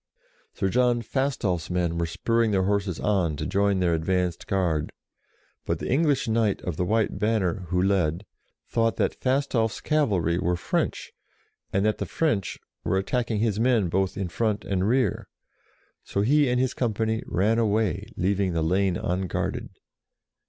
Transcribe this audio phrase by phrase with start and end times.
[0.55, 4.91] Sir John Fastolf's men were spurring their horses on to join their advanced guard,
[5.63, 8.25] but the English knight of the white banner who led
[8.67, 11.11] thought that Fastolfs cavalry were French,
[11.71, 14.65] and that the French were DEFEATS THE ENGLISH 61 attacking his men both in front
[14.65, 15.27] and rear.
[16.03, 19.69] So he and his company ran away leaving the lane unguarded.